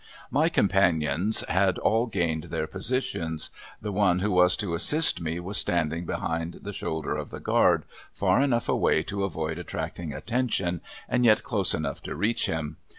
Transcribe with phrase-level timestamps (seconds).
[0.31, 3.51] My companions had all gained their positions.
[3.83, 7.85] The one who was to assist me was standing behind the shoulder of the guard,
[8.11, 12.77] far enough away to avoid attracting attention and yet close enough to reach him.